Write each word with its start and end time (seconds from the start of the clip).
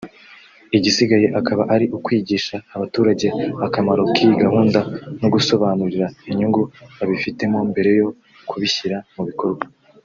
igisigaye 0.77 1.27
akaba 1.39 1.63
ari 1.75 1.85
ukwigisha 1.97 2.55
abaturage 2.75 3.27
akamaro 3.67 4.03
k’iyi 4.13 4.35
gahunda 4.43 4.79
no 5.21 5.27
gusobanurira 5.33 6.07
inyungu 6.31 6.61
babifitemo 6.97 7.57
mbere 7.71 7.91
yo 7.99 8.07
kubishyira 8.49 8.97
mu 9.17 9.23
bikorwa 9.29 9.63